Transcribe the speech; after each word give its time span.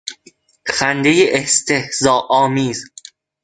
خندهی 0.67 1.31
استهزا 1.33 2.19
آمیز 2.29 2.85